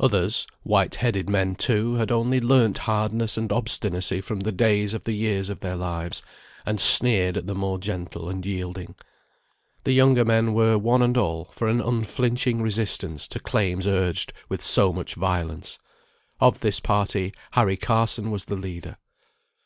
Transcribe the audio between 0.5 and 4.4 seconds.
white headed men too, had only learnt hardness and obstinacy from